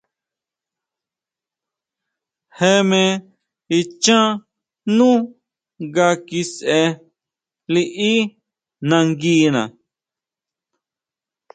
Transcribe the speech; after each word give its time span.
Je 2.57 2.71
me 2.89 3.01
ichán 3.79 4.27
nú 4.97 5.09
nga 5.87 6.07
kisʼe 6.27 6.79
liʼí 7.73 8.11
nanguina. 8.89 9.61